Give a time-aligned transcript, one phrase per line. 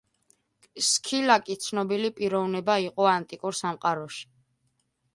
[0.85, 4.29] სქილაკი ცნობილი პიროვნება იყო ანტიკურ სამყაროში.